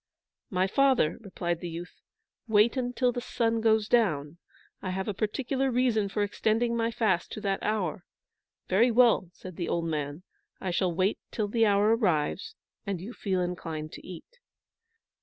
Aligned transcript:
"My 0.49 0.65
father," 0.65 1.19
replied 1.21 1.59
the 1.59 1.69
youth, 1.69 2.01
"wait 2.47 2.75
till 2.95 3.11
the 3.11 3.21
sun 3.21 3.61
goes 3.61 3.87
down. 3.87 4.39
I 4.81 4.89
have 4.89 5.07
a 5.07 5.13
particular 5.13 5.69
reason 5.69 6.09
for 6.09 6.23
extending 6.23 6.75
my 6.75 6.89
fast 6.89 7.31
to 7.33 7.41
that 7.41 7.61
hour." 7.61 8.03
"Very 8.67 8.89
well," 8.89 9.29
said 9.31 9.57
the 9.57 9.69
old 9.69 9.85
man. 9.85 10.23
"I 10.59 10.71
shall 10.71 10.91
wait 10.91 11.19
till 11.29 11.47
the 11.47 11.67
hour 11.67 11.95
arrives, 11.95 12.55
and 12.83 12.99
you 12.99 13.13
feel 13.13 13.41
inclined 13.41 13.91
to 13.91 14.03
eat." 14.03 14.39